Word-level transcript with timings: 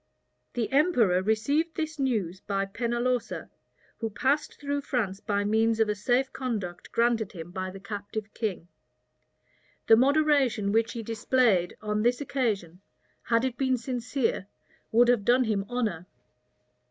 The 0.55 0.71
emperor 0.71 1.21
received 1.21 1.75
this 1.75 1.99
news 1.99 2.39
by 2.41 2.65
Pennalosa, 2.65 3.51
who 3.99 4.09
passed 4.09 4.59
through 4.59 4.81
France 4.81 5.19
by 5.19 5.43
means 5.43 5.79
of 5.79 5.89
a 5.89 5.93
safe 5.93 6.33
conduct 6.33 6.91
granted 6.91 7.33
him 7.33 7.51
by 7.51 7.69
the 7.69 7.79
captive 7.79 8.33
king. 8.33 8.67
The 9.85 9.95
moderation 9.95 10.71
which 10.71 10.93
he 10.93 11.03
displayed 11.03 11.77
on 11.83 12.01
this 12.01 12.19
occasion, 12.19 12.81
had 13.21 13.45
it 13.45 13.59
been 13.59 13.77
sincere, 13.77 14.47
would 14.91 15.07
have 15.07 15.23
done 15.23 15.43
him 15.43 15.65
honor. 15.69 16.07